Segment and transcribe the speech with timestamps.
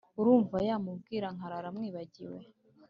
[0.19, 2.39] urumva yamumbwira nkarara mwibagiwe!"